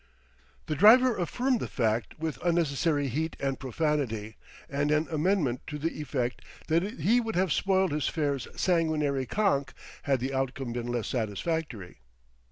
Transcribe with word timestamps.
The 0.65 0.73
driver 0.73 1.15
affirmed 1.15 1.59
the 1.59 1.67
fact 1.67 2.17
with 2.17 2.43
unnecessary 2.43 3.07
heat 3.07 3.35
and 3.39 3.59
profanity 3.59 4.35
and 4.67 4.89
an 4.89 5.05
amendment 5.11 5.61
to 5.67 5.77
the 5.77 6.01
effect 6.01 6.41
that 6.69 7.01
he 7.01 7.21
would 7.21 7.35
have 7.35 7.53
spoiled 7.53 7.91
his 7.91 8.07
fare's 8.07 8.47
sanguinary 8.55 9.27
conk 9.27 9.73
had 10.01 10.19
the 10.19 10.33
outcome 10.33 10.73
been 10.73 10.87
less 10.87 11.07
satisfactory. 11.09 11.99